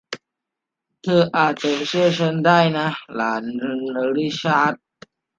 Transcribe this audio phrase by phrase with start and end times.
[1.03, 3.43] เธออาจจะเชื่อฉันได้นะ หลาน
[4.17, 4.73] ริชาร์ด